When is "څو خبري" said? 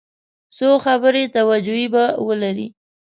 0.57-1.23